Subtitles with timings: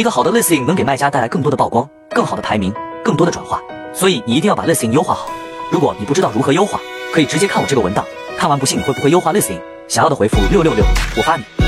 [0.00, 2.72] 一个好的 listing 能给卖家带来更多的曝光更好的排名
[3.04, 3.60] 更多的转化
[3.92, 5.28] 所以你一定要把 listing 优化好。
[5.70, 6.80] 如果你不知道如何优化
[7.12, 8.02] 可以直接看我这个文档
[8.38, 10.82] 看完不信你会不会优化 listing 想要的回复六六六
[11.18, 11.59] 我发你。